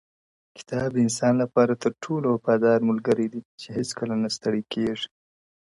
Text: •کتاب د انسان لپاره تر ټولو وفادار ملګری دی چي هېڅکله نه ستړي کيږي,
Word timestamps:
•کتاب 0.57 0.87
د 0.93 0.97
انسان 1.05 1.33
لپاره 1.43 1.73
تر 1.83 1.91
ټولو 2.03 2.25
وفادار 2.29 2.79
ملګری 2.89 3.27
دی 3.33 3.41
چي 3.59 3.67
هېڅکله 3.77 4.13
نه 4.23 4.29
ستړي 4.35 4.61
کيږي, 4.73 5.07